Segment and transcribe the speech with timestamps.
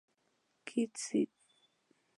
[0.65, 1.29] Kitts, St.